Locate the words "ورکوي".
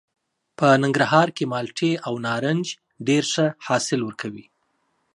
4.03-4.45